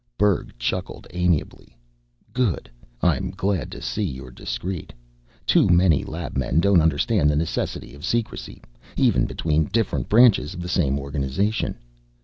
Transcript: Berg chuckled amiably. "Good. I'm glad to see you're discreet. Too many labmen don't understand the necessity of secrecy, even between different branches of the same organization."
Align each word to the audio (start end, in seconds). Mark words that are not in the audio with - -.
Berg 0.17 0.55
chuckled 0.57 1.05
amiably. 1.11 1.77
"Good. 2.33 2.71
I'm 3.03 3.29
glad 3.29 3.71
to 3.71 3.83
see 3.83 4.01
you're 4.01 4.31
discreet. 4.31 4.91
Too 5.45 5.69
many 5.69 6.03
labmen 6.03 6.59
don't 6.59 6.81
understand 6.81 7.29
the 7.29 7.35
necessity 7.35 7.93
of 7.93 8.03
secrecy, 8.03 8.63
even 8.97 9.27
between 9.27 9.65
different 9.65 10.09
branches 10.09 10.55
of 10.55 10.61
the 10.63 10.67
same 10.69 10.97
organization." 10.97 11.77